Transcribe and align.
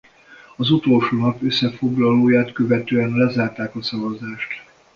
Az 0.57 0.71
utolsó 0.71 1.17
nap 1.17 1.41
összefoglalóját 1.41 2.51
követően 2.51 3.09
lezárták 3.09 3.75
a 3.75 3.81
szavazást. 3.81 4.49